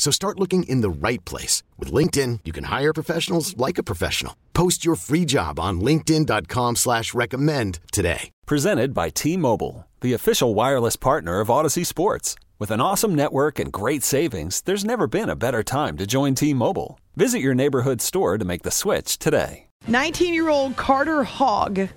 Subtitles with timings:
[0.00, 1.62] So start looking in the right place.
[1.76, 4.34] With LinkedIn, you can hire professionals like a professional.
[4.54, 8.30] Post your free job on linkedin.com slash recommend today.
[8.46, 12.34] Presented by T-Mobile, the official wireless partner of Odyssey Sports.
[12.58, 16.34] With an awesome network and great savings, there's never been a better time to join
[16.34, 16.98] T-Mobile.
[17.16, 19.66] Visit your neighborhood store to make the switch today.
[19.86, 21.90] 19-year-old Carter Hogg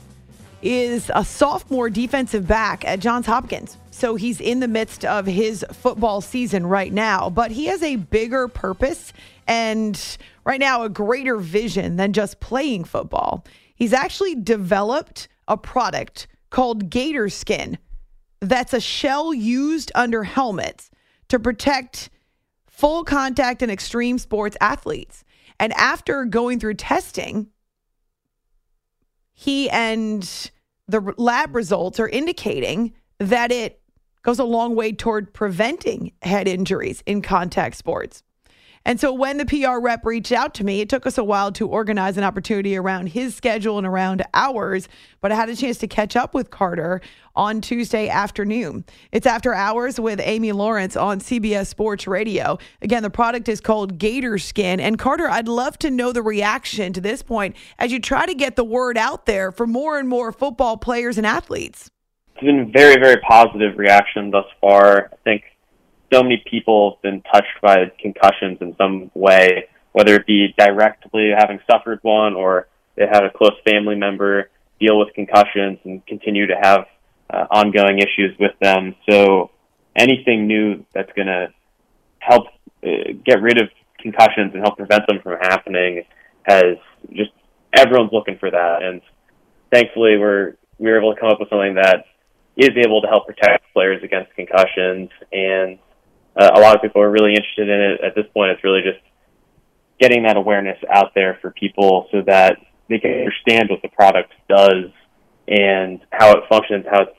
[0.61, 3.77] is a sophomore defensive back at Johns Hopkins.
[3.93, 7.97] So he's in the midst of his football season right now, but he has a
[7.97, 9.13] bigger purpose
[9.47, 13.45] and right now a greater vision than just playing football.
[13.75, 17.77] He's actually developed a product called Gator Skin
[18.41, 20.89] that's a shell used under helmets
[21.29, 22.09] to protect
[22.67, 25.23] full contact and extreme sports athletes.
[25.59, 27.51] And after going through testing,
[29.33, 30.23] he and
[30.87, 33.79] the lab results are indicating that it
[34.23, 38.23] goes a long way toward preventing head injuries in contact sports.
[38.85, 41.53] And so when the PR rep reached out to me, it took us a while
[41.53, 44.89] to organize an opportunity around his schedule and around ours,
[45.21, 46.99] but I had a chance to catch up with Carter
[47.33, 48.83] on Tuesday afternoon.
[49.13, 52.57] It's after hours with Amy Lawrence on CBS Sports Radio.
[52.81, 54.81] Again, the product is called Gator Skin.
[54.81, 58.35] And Carter, I'd love to know the reaction to this point as you try to
[58.35, 61.89] get the word out there for more and more football players and athletes.
[62.35, 65.09] It's been very, very positive reaction thus far.
[65.13, 65.43] I think
[66.11, 71.31] so many people have been touched by concussions in some way, whether it be directly
[71.37, 76.47] having suffered one or they had a close family member deal with concussions and continue
[76.47, 76.85] to have
[77.29, 78.95] uh, ongoing issues with them.
[79.09, 79.51] So
[79.95, 81.47] anything new that's going to
[82.19, 82.47] help
[82.85, 86.03] uh, get rid of concussions and help prevent them from happening
[86.43, 86.77] has
[87.11, 87.31] just
[87.73, 88.83] everyone's looking for that.
[88.83, 89.01] And
[89.71, 92.05] thankfully, we're we were able to come up with something that
[92.55, 95.79] is able to help protect players against concussions and
[96.35, 98.01] uh, a lot of people are really interested in it.
[98.01, 98.99] At this point, it's really just
[99.99, 102.57] getting that awareness out there for people so that
[102.89, 104.91] they can understand what the product does
[105.47, 107.17] and how it functions, how it's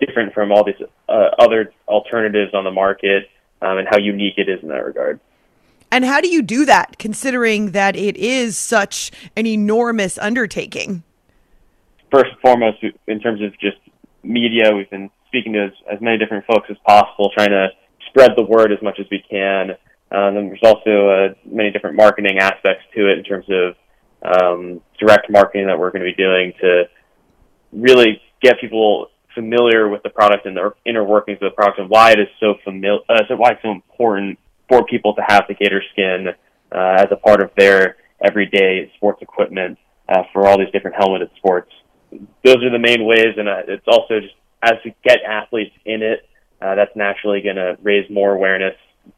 [0.00, 3.28] different from all these uh, other alternatives on the market,
[3.60, 5.20] um, and how unique it is in that regard.
[5.90, 11.02] And how do you do that, considering that it is such an enormous undertaking?
[12.10, 13.76] First and foremost, in terms of just
[14.22, 17.68] media, we've been speaking to as, as many different folks as possible, trying to
[18.08, 19.70] spread the word as much as we can.
[20.10, 23.74] Um, and there's also uh, many different marketing aspects to it in terms of
[24.22, 26.84] um, direct marketing that we're going to be doing to
[27.72, 31.88] really get people familiar with the product and the inner workings of the product and
[31.88, 34.38] why it is so familiar, uh, so why it's so important
[34.68, 36.28] for people to have the gator skin
[36.74, 39.78] uh, as a part of their everyday sports equipment
[40.08, 41.70] uh, for all these different helmeted sports.
[42.44, 46.02] Those are the main ways, and uh, it's also just as we get athletes in
[46.02, 46.28] it
[46.62, 48.76] uh, that's naturally going to raise more awareness.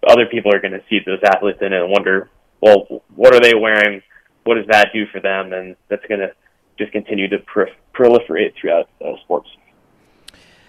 [0.08, 3.40] Other people are going to see those athletes in it and wonder, well, what are
[3.40, 4.02] they wearing?
[4.44, 5.52] What does that do for them?
[5.52, 6.32] And that's going to
[6.78, 9.48] just continue to pr- proliferate throughout uh, sports.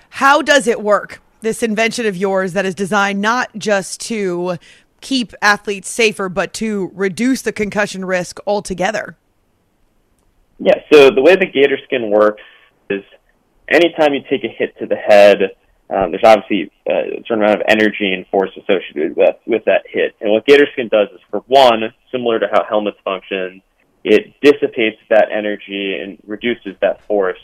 [0.10, 1.22] How does it work?
[1.42, 4.58] This invention of yours that is designed not just to
[5.00, 9.16] keep athletes safer, but to reduce the concussion risk altogether.
[10.60, 12.42] Yeah, so the way the gator skin works
[12.90, 13.04] is
[13.68, 15.52] anytime you take a hit to the head,
[15.90, 20.16] um, there's obviously a certain amount of energy and force associated with with that hit.
[20.20, 23.62] And what Gator Skin does is, for one, similar to how helmets function,
[24.04, 27.40] it dissipates that energy and reduces that force.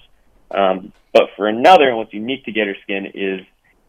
[0.49, 3.41] Um, but for another, and what's unique to Gator Skin is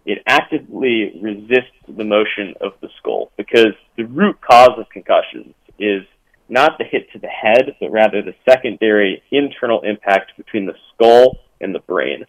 [0.05, 6.03] it actively resists the motion of the skull because the root cause of concussions is
[6.53, 11.39] not the hit to the head, but rather the secondary internal impact between the skull
[11.61, 12.25] and the brain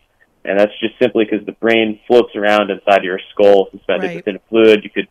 [0.46, 4.16] and that's just simply because the brain floats around inside your skull, suspended right.
[4.18, 4.84] within fluid.
[4.84, 5.08] You could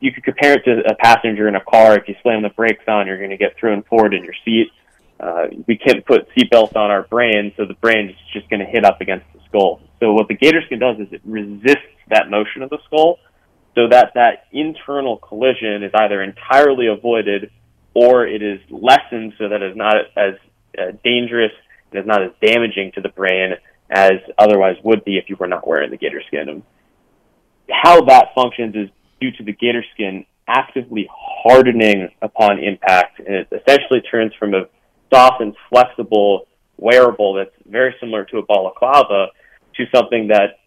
[0.00, 1.96] you could compare it to a passenger in a car.
[1.98, 4.68] If you slam the brakes on, you're going to get thrown forward in your seat.
[5.18, 8.66] Uh, we can't put seatbelts on our brain, so the brain is just going to
[8.66, 9.80] hit up against the skull.
[10.00, 13.18] So what the gator skin does is it resists that motion of the skull,
[13.74, 17.50] so that that internal collision is either entirely avoided
[17.94, 20.34] or it is lessened so that it's not as
[20.78, 21.52] uh, dangerous
[21.90, 23.52] and is not as damaging to the brain
[23.90, 26.48] as otherwise would be if you were not wearing the gator skin.
[26.48, 26.62] And
[27.70, 28.88] how that functions is
[29.20, 34.64] due to the gator skin actively hardening upon impact, and it essentially turns from a
[35.12, 36.46] soft and flexible
[36.78, 39.28] wearable that's very similar to a balaclava
[39.76, 40.58] to something that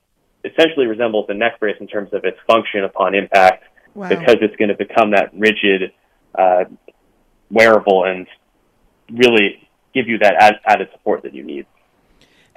[0.46, 3.64] essentially resembles a neck brace in terms of its function upon impact
[3.94, 4.08] wow.
[4.08, 5.92] because it's going to become that rigid
[6.36, 6.64] uh,
[7.56, 8.28] wearable and
[9.10, 11.66] really give you that ad- added support that you need.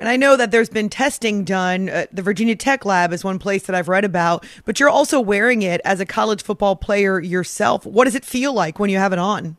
[0.00, 1.88] And I know that there's been testing done.
[1.88, 5.20] Uh, the Virginia Tech Lab is one place that I've read about, but you're also
[5.20, 7.86] wearing it as a college football player yourself.
[7.86, 9.56] What does it feel like when you have it on?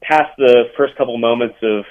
[0.00, 1.84] Past the first couple moments of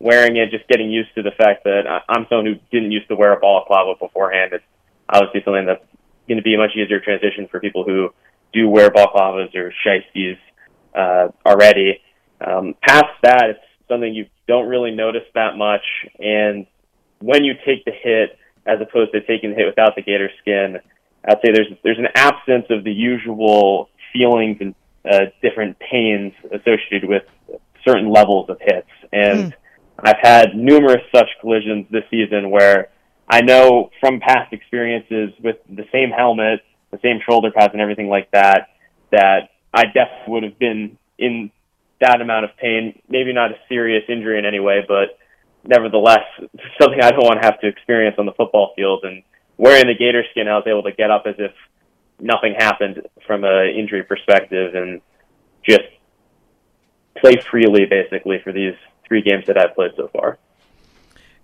[0.00, 3.16] wearing it, just getting used to the fact that I'm someone who didn't used to
[3.16, 4.52] wear a balaclava beforehand.
[4.52, 4.64] It's
[5.08, 5.84] obviously something that's
[6.28, 8.12] going to be a much easier transition for people who
[8.52, 10.38] do wear balaclavas or shiesties
[10.98, 12.00] uh, already.
[12.44, 15.84] Um, past that, it's something you don't really notice that much,
[16.18, 16.66] and
[17.20, 20.78] when you take the hit as opposed to taking the hit without the gator skin,
[21.26, 24.74] I'd say there's there's an absence of the usual feelings and
[25.10, 27.22] uh, different pains associated with
[27.86, 28.88] certain levels of hits.
[29.12, 29.54] And mm.
[29.98, 32.90] I've had numerous such collisions this season where
[33.28, 36.60] I know from past experiences with the same helmet,
[36.90, 38.68] the same shoulder pads and everything like that,
[39.10, 41.52] that I definitely would have been in
[42.00, 43.00] that amount of pain.
[43.08, 45.18] Maybe not a serious injury in any way, but
[45.64, 46.24] nevertheless,
[46.80, 49.04] something I don't want to have to experience on the football field.
[49.04, 49.22] And
[49.56, 51.52] wearing the gator skin, I was able to get up as if
[52.18, 55.00] nothing happened from an injury perspective and
[55.62, 55.86] just
[57.16, 58.74] play freely, basically, for these
[59.06, 60.38] three games that I've played so far.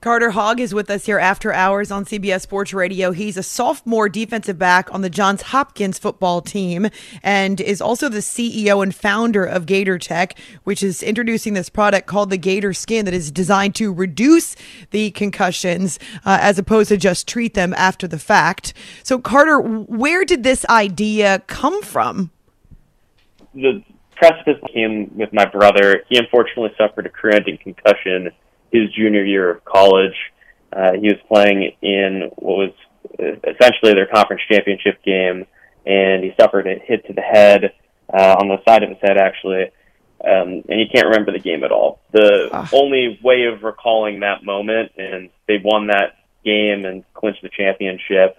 [0.05, 3.13] Carter Hogg is with us here after hours on CBS Sports Radio.
[3.13, 6.91] He's a sophomore defensive back on the Johns Hopkins football team
[7.23, 12.07] and is also the CEO and founder of Gator Tech, which is introducing this product
[12.07, 14.57] called the Gator Skin that is designed to reduce
[14.91, 18.75] the concussions uh, as opposed to just treat them after the fact.
[19.05, 22.31] So, Carter, where did this idea come from?
[23.55, 23.83] The
[24.17, 26.05] precipice came with my brother.
[26.11, 28.33] He unfortunately suffered a career ending concussion
[28.75, 30.17] his junior year of college.
[30.73, 32.73] Uh, he was playing in what was
[33.19, 35.47] essentially their conference championship game,
[35.87, 37.73] and he suffered a hit to the head
[38.13, 39.71] uh, on the side of his head, actually.
[40.25, 42.01] Um, and he can't remember the game at all.
[42.13, 42.69] The ah.
[42.73, 48.39] only way of recalling that moment, and they won that game and clinched the championship.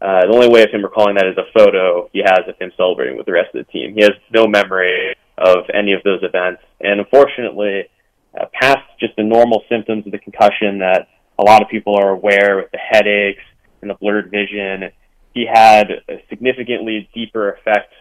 [0.00, 2.72] Uh, the only way of him recalling that is a photo he has of him
[2.76, 3.94] celebrating with the rest of the team.
[3.94, 7.88] He has no memory of any of those events, and unfortunately,
[8.38, 11.08] uh, past just the normal symptoms of the concussion that
[11.38, 13.42] a lot of people are aware with the headaches
[13.80, 14.90] and the blurred vision.
[15.34, 17.92] He had a significantly deeper effect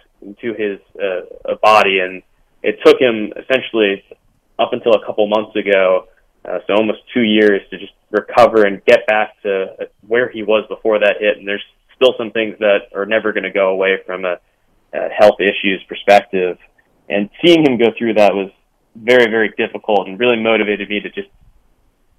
[0.42, 2.24] to his uh, body, and
[2.64, 4.04] it took him essentially
[4.58, 6.08] up until a couple months ago,
[6.46, 10.42] uh, so almost two years, to just recover and get back to uh, where he
[10.42, 11.38] was before that hit.
[11.38, 11.64] And there's
[11.96, 14.38] still some things that are never going to go away from a,
[14.94, 16.58] a health issues perspective.
[17.10, 18.52] And seeing him go through that was
[19.04, 21.30] very, very difficult and really motivated me to just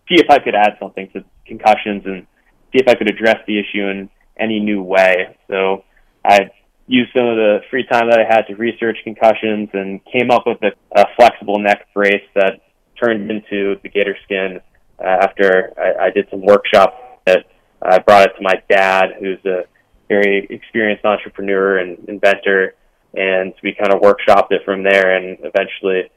[0.09, 2.27] see if I could add something to concussions and
[2.73, 5.37] see if I could address the issue in any new way.
[5.49, 5.85] So
[6.25, 6.51] I
[6.87, 10.45] used some of the free time that I had to research concussions and came up
[10.47, 12.61] with a, a flexible neck brace that
[13.03, 14.61] turned into the gator skin
[14.99, 17.47] uh, after I, I did some workshop that
[17.83, 19.65] I brought it to my dad, who's a
[20.09, 22.75] very experienced entrepreneur and inventor,
[23.15, 26.11] and we kind of workshopped it from there and eventually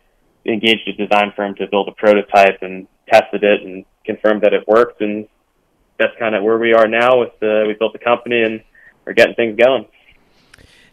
[0.45, 4.67] engaged a design firm to build a prototype and tested it and confirmed that it
[4.67, 5.01] worked.
[5.01, 5.27] And
[5.99, 7.19] that's kind of where we are now.
[7.19, 8.61] With the, we built the company and
[9.05, 9.85] we're getting things going.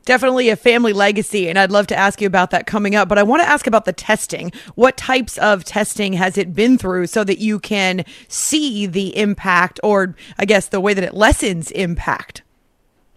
[0.04, 3.11] Definitely a family legacy, and I'd love to ask you about that coming up.
[3.11, 4.52] But I want to ask about the testing.
[4.75, 9.78] What types of testing has it been through so that you can see the impact,
[9.82, 12.40] or I guess the way that it lessens impact?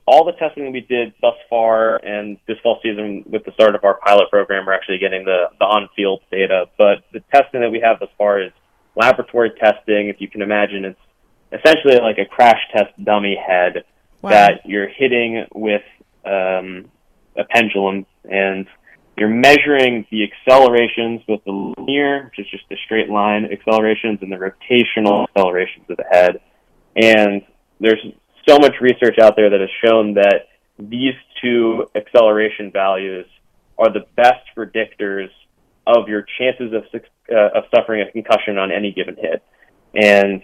[0.06, 3.84] All the testing we did thus far and this fall season with the start of
[3.84, 6.66] our pilot program, we're actually getting the, the on-field data.
[6.78, 8.52] But the testing that we have thus far is
[8.96, 10.10] laboratory testing.
[10.10, 11.00] If you can imagine, it's
[11.52, 13.84] essentially like a crash test dummy head
[14.22, 14.32] wow.
[14.32, 15.84] that you're hitting with
[16.26, 16.90] um,
[17.38, 18.68] a pendulum and
[19.18, 24.32] you're measuring the accelerations with the linear, which is just the straight line accelerations, and
[24.32, 26.40] the rotational accelerations of the head.
[26.96, 27.44] And
[27.80, 28.04] there's
[28.52, 33.26] so much research out there that has shown that these two acceleration values
[33.78, 35.30] are the best predictors
[35.88, 36.84] of your chances of
[37.32, 39.44] uh, of suffering a concussion on any given hit.
[39.96, 40.42] And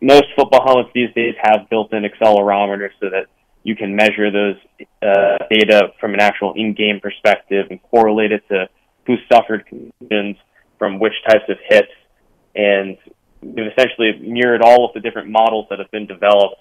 [0.00, 3.26] most football helmets these days have built-in accelerometers so that
[3.62, 4.56] you can measure those
[5.02, 8.68] uh, data from an actual in-game perspective and correlate it to
[9.06, 10.36] who suffered concussions
[10.78, 11.92] from which types of hits.
[12.54, 12.96] And
[13.40, 16.60] we've essentially mirrored all of the different models that have been developed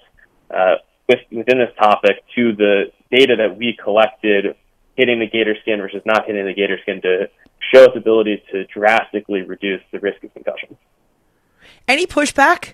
[0.51, 0.75] uh,
[1.07, 4.55] with, within this topic to the data that we collected
[4.95, 7.29] hitting the gator skin versus not hitting the gator skin to
[7.73, 10.77] show its ability to drastically reduce the risk of concussion.
[11.87, 12.73] Any pushback?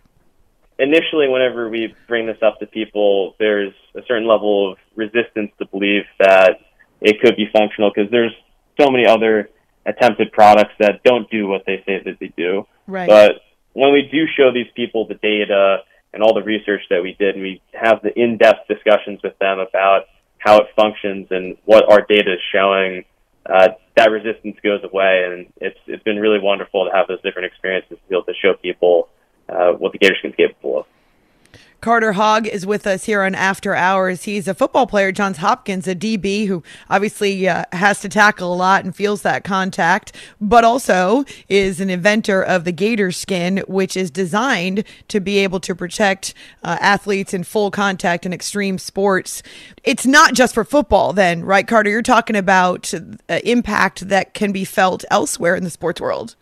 [0.80, 5.66] Initially, whenever we bring this up to people, there's a certain level of resistance to
[5.66, 6.60] believe that
[7.02, 8.34] it could be functional because there's
[8.80, 9.50] so many other
[9.86, 12.66] attempted products that don't do what they say that they do.
[12.88, 13.08] Right.
[13.08, 13.42] But
[13.74, 15.80] when we do show these people the data
[16.14, 19.60] and all the research that we did, and we have the in-depth discussions with them
[19.60, 20.06] about
[20.40, 23.06] how it functions and what our data is showing,
[23.46, 27.46] uh, that resistance goes away, and it's it's been really wonderful to have those different
[27.46, 29.10] experiences to be able to show people
[29.50, 30.86] uh, what the Gator Skin's capable of.
[31.82, 34.26] Carter Hogg is with us here on After Hours.
[34.26, 36.62] He's a football player, Johns Hopkins, a DB who
[36.92, 41.90] obviously uh, has to tackle a lot and feels that contact, but also is an
[41.90, 47.34] inventor of the Gator Skin, which is designed to be able to protect uh, athletes
[47.34, 49.42] in full contact and extreme sports.
[49.84, 51.90] It's not just for football, then, right, Carter?
[51.90, 56.36] You're talking about uh, impact that can be felt elsewhere in the sports world.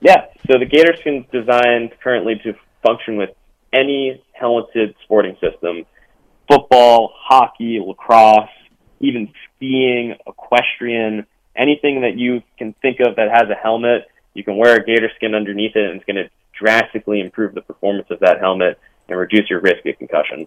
[0.00, 2.54] Yeah, so the Gator Skin is designed currently to
[2.84, 3.30] function with
[3.72, 5.84] any talented sporting system
[6.48, 8.48] football, hockey, lacrosse,
[9.00, 14.56] even skiing, equestrian, anything that you can think of that has a helmet, you can
[14.56, 18.20] wear a gator skin underneath it, and it's going to drastically improve the performance of
[18.20, 20.46] that helmet and reduce your risk of concussion.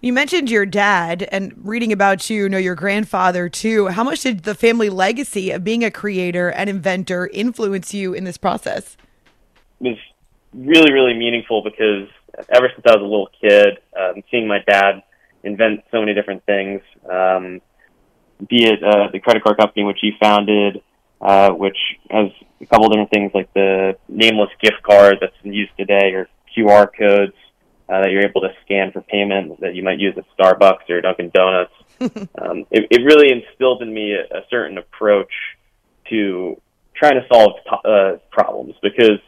[0.00, 3.88] You mentioned your dad and reading about you, you know your grandfather too.
[3.88, 8.22] How much did the family legacy of being a creator and inventor influence you in
[8.22, 8.96] this process?
[9.80, 9.98] It was
[10.54, 12.08] really, really meaningful because
[12.48, 15.02] ever since I was a little kid, um, seeing my dad
[15.42, 17.60] invent so many different things, um,
[18.48, 20.82] be it uh, the credit card company which he founded,
[21.20, 21.76] uh, which
[22.10, 26.12] has a couple of different things like the nameless gift card that's in use today,
[26.12, 27.34] or QR codes
[27.88, 31.00] uh, that you're able to scan for payment that you might use at Starbucks or
[31.00, 31.72] Dunkin' Donuts.
[32.00, 35.32] um, it, it really instilled in me a, a certain approach
[36.10, 36.60] to
[36.94, 39.20] trying to solve to- uh, problems because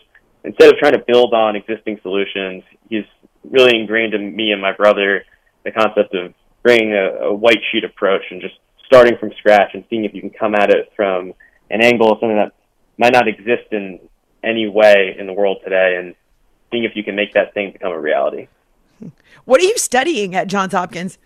[0.44, 3.04] instead of trying to build on existing solutions, he's
[3.48, 5.24] really ingrained in me and my brother
[5.64, 6.32] the concept of
[6.62, 8.54] bringing a, a white sheet approach and just
[8.86, 11.32] starting from scratch and seeing if you can come at it from
[11.70, 12.52] an angle of something that
[12.98, 13.98] might not exist in
[14.42, 16.14] any way in the world today and
[16.70, 18.48] seeing if you can make that thing become a reality.
[19.46, 21.18] What are you studying at Johns Hopkins?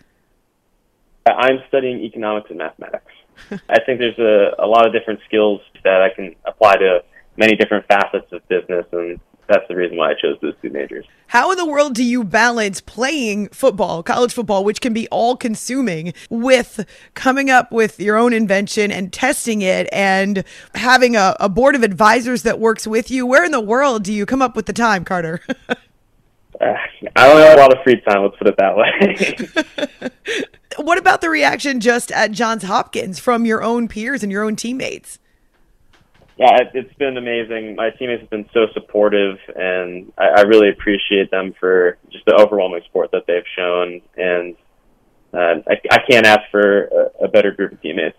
[1.25, 3.11] I'm studying economics and mathematics.
[3.69, 7.03] I think there's a, a lot of different skills that I can apply to
[7.37, 11.05] many different facets of business, and that's the reason why I chose those two majors.
[11.27, 15.35] How in the world do you balance playing football, college football, which can be all
[15.35, 21.49] consuming, with coming up with your own invention and testing it and having a, a,
[21.49, 23.25] board of advisors that works with you?
[23.25, 25.41] Where in the world do you come up with the time, Carter?
[25.69, 25.75] uh,
[27.15, 30.09] I don't have a lot of free time, let's put it that way.
[30.77, 34.55] what about the reaction just at Johns Hopkins from your own peers and your own
[34.55, 35.19] teammates?
[36.37, 37.75] Yeah, it, has been amazing.
[37.75, 42.35] My teammates have been so supportive, and I, I really appreciate them for just the
[42.35, 44.01] overwhelming support that they've shown.
[44.17, 44.55] And
[45.33, 48.17] uh, I, I can't ask for a, a better group of teammates.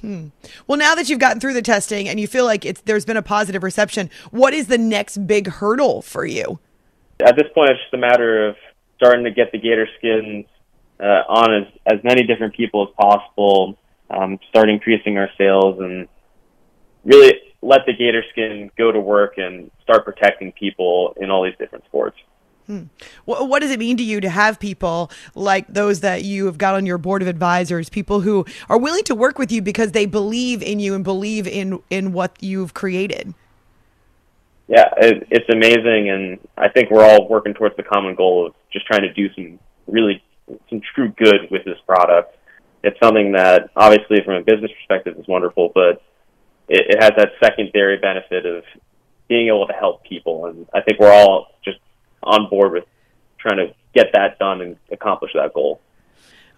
[0.00, 0.28] Hmm.
[0.66, 3.18] Well, now that you've gotten through the testing and you feel like it's there's been
[3.18, 6.58] a positive reception, what is the next big hurdle for you?
[7.22, 8.56] At this point, it's just a matter of
[8.96, 10.46] starting to get the gator skins
[10.98, 13.76] uh, on as as many different people as possible,
[14.08, 16.08] um, start increasing our sales, and
[17.04, 21.56] really let the gator skin go to work and start protecting people in all these
[21.58, 22.16] different sports.
[22.66, 22.84] Hmm.
[23.24, 26.76] What does it mean to you to have people like those that you have got
[26.76, 30.06] on your board of advisors, people who are willing to work with you because they
[30.06, 33.34] believe in you and believe in in what you've created?
[34.68, 38.54] Yeah, it, it's amazing, and I think we're all working towards the common goal of
[38.72, 40.22] just trying to do some really
[40.68, 42.36] some true good with this product.
[42.84, 46.02] It's something that obviously, from a business perspective, is wonderful, but
[46.70, 48.64] it, it has that secondary benefit of
[49.28, 50.46] being able to help people.
[50.46, 51.78] And I think we're all just
[52.22, 52.84] on board with
[53.38, 55.80] trying to get that done and accomplish that goal.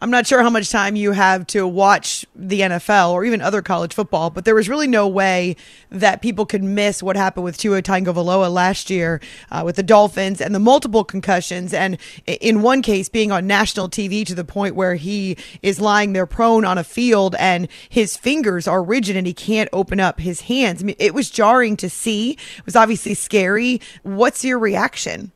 [0.03, 3.63] I'm not sure how much time you have to watch the NFL or even other
[3.63, 5.55] college football, but there was really no way
[5.91, 9.21] that people could miss what happened with Tua Tagovailoa last year
[9.53, 13.89] uh, with the Dolphins and the multiple concussions, and in one case being on national
[13.89, 18.17] TV to the point where he is lying there prone on a field and his
[18.17, 20.83] fingers are rigid and he can't open up his hands.
[20.83, 22.33] I mean, it was jarring to see.
[22.33, 23.81] It was obviously scary.
[24.03, 25.31] What's your reaction?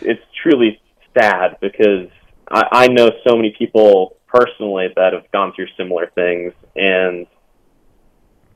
[0.00, 0.80] It's truly
[1.12, 2.08] sad because
[2.50, 7.26] I, I know so many people personally that have gone through similar things, and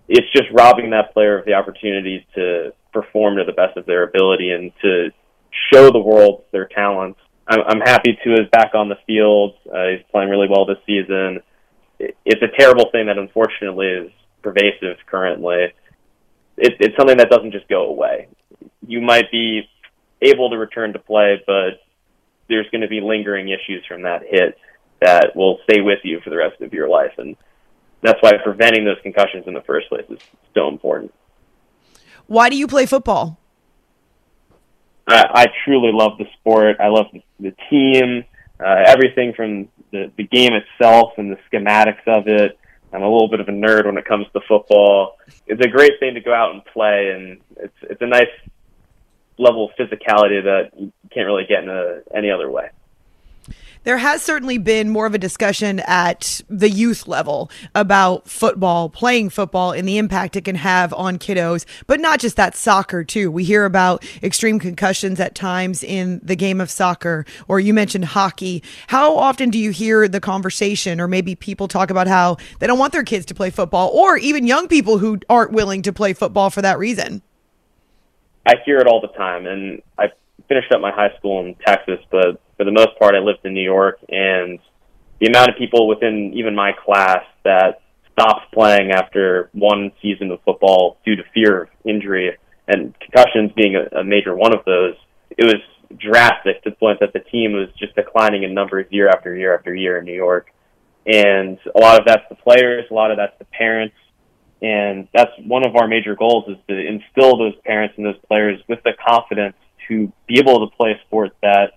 [0.08, 4.02] it's just robbing that player of the opportunity to perform to the best of their
[4.02, 5.10] ability and to
[5.72, 7.20] show the world their talents.
[7.46, 9.54] I'm, I'm happy to is back on the field.
[9.72, 11.40] Uh, he's playing really well this season.
[11.98, 14.10] It's a terrible thing that unfortunately is
[14.42, 15.72] pervasive currently.
[16.56, 18.28] It, it's something that doesn't just go away.
[18.86, 19.68] you might be
[20.22, 21.80] able to return to play, but
[22.50, 24.58] there's going to be lingering issues from that hit
[25.00, 27.12] that will stay with you for the rest of your life.
[27.16, 27.36] And
[28.02, 30.18] that's why preventing those concussions in the first place is
[30.52, 31.14] so important.
[32.26, 33.38] Why do you play football?
[35.06, 36.76] I, I truly love the sport.
[36.80, 38.24] I love the, the team,
[38.60, 42.58] uh, everything from the, the game itself and the schematics of it.
[42.92, 45.16] I'm a little bit of a nerd when it comes to football.
[45.46, 48.26] It's a great thing to go out and play, and it's it's a nice
[49.40, 52.68] level of physicality that you can't really get in a, any other way.
[53.82, 59.30] There has certainly been more of a discussion at the youth level about football, playing
[59.30, 63.30] football, and the impact it can have on kiddos, but not just that, soccer too.
[63.30, 68.04] We hear about extreme concussions at times in the game of soccer, or you mentioned
[68.04, 68.62] hockey.
[68.88, 72.78] How often do you hear the conversation, or maybe people talk about how they don't
[72.78, 76.12] want their kids to play football, or even young people who aren't willing to play
[76.12, 77.22] football for that reason?
[78.46, 80.06] I hear it all the time, and I
[80.48, 83.54] finished up my high school in Texas, but for the most part, I lived in
[83.54, 84.58] New York, and
[85.20, 87.82] the amount of people within even my class that
[88.12, 92.36] stopped playing after one season of football due to fear of injury
[92.68, 94.94] and concussions being a, a major one of those,
[95.30, 95.60] it was
[95.98, 99.54] drastic to the point that the team was just declining in numbers year after year
[99.54, 100.52] after year in New York.
[101.06, 103.94] And a lot of that's the players, a lot of that's the parents,
[104.62, 108.60] and that's one of our major goals is to instill those parents and those players
[108.68, 109.56] with the confidence
[109.88, 111.72] to be able to play a sport that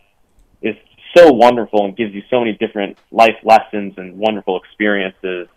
[0.61, 0.75] is
[1.15, 5.47] so wonderful and gives you so many different life lessons and wonderful experiences.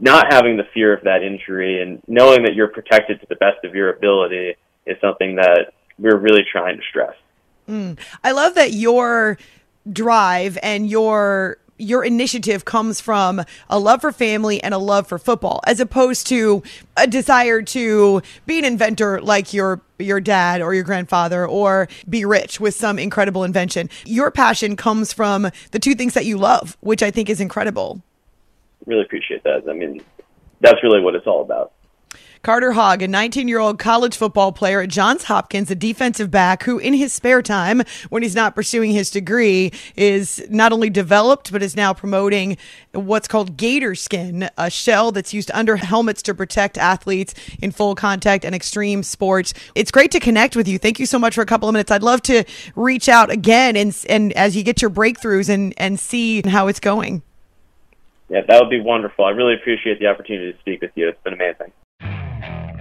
[0.00, 3.64] Not having the fear of that injury and knowing that you're protected to the best
[3.64, 4.54] of your ability
[4.86, 7.16] is something that we're really trying to stress.
[7.68, 7.98] Mm.
[8.22, 9.38] I love that your
[9.90, 15.18] drive and your your initiative comes from a love for family and a love for
[15.18, 16.62] football as opposed to
[16.96, 22.24] a desire to be an inventor like your your dad or your grandfather or be
[22.24, 23.88] rich with some incredible invention.
[24.04, 28.02] Your passion comes from the two things that you love which i think is incredible.
[28.86, 29.62] Really appreciate that.
[29.68, 30.02] I mean
[30.60, 31.72] that's really what it's all about
[32.42, 36.62] Carter Hogg, a 19 year old college football player at Johns Hopkins, a defensive back
[36.62, 41.52] who, in his spare time, when he's not pursuing his degree, is not only developed
[41.52, 42.56] but is now promoting
[42.92, 47.94] what's called gator skin, a shell that's used under helmets to protect athletes in full
[47.94, 49.52] contact and extreme sports.
[49.74, 50.78] It's great to connect with you.
[50.78, 51.90] Thank you so much for a couple of minutes.
[51.90, 52.44] I'd love to
[52.76, 56.80] reach out again and, and as you get your breakthroughs and, and see how it's
[56.80, 57.22] going.
[58.28, 59.24] Yeah, that would be wonderful.
[59.24, 61.08] I really appreciate the opportunity to speak with you.
[61.08, 61.72] It's been amazing.